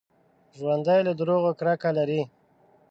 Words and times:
ژوندي 0.57 0.99
له 1.07 1.13
دروغو 1.19 1.51
کرکه 1.59 1.89
لري 1.97 2.21